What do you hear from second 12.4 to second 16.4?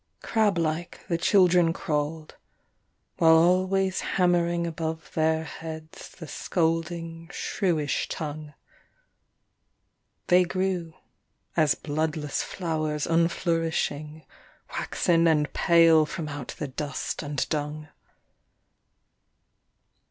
flowers unflourishing, waxen and pale from